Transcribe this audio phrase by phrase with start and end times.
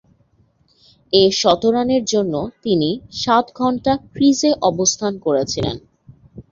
[1.13, 2.89] এ শতরানের জন্যে তিনি
[3.21, 5.77] সাত ঘণ্টা ক্রিজে অবস্থান করেছিলেন।